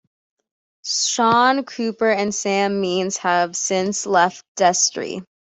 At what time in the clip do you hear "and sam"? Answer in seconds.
2.09-2.81